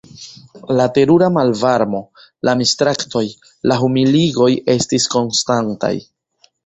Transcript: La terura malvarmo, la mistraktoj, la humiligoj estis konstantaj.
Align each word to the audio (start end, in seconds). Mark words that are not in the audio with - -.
La 0.77 0.85
terura 0.93 1.27
malvarmo, 1.35 1.99
la 2.49 2.55
mistraktoj, 2.61 3.23
la 3.73 3.77
humiligoj 3.85 4.49
estis 4.77 5.07
konstantaj. 5.17 5.93